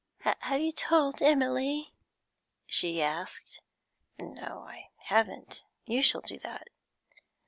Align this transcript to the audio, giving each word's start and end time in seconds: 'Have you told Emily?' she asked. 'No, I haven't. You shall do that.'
'Have 0.21 0.59
you 0.59 0.71
told 0.71 1.21
Emily?' 1.21 1.93
she 2.65 3.03
asked. 3.03 3.61
'No, 4.19 4.61
I 4.67 4.89
haven't. 4.97 5.63
You 5.85 6.01
shall 6.01 6.21
do 6.21 6.39
that.' 6.39 6.69